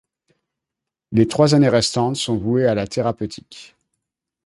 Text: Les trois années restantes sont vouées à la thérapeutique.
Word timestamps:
Les 1.11 1.27
trois 1.27 1.53
années 1.53 1.69
restantes 1.69 2.15
sont 2.15 2.35
vouées 2.35 2.65
à 2.65 2.73
la 2.73 2.87
thérapeutique. 2.87 3.75